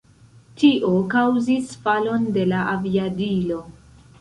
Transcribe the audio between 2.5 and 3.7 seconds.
la aviadilo.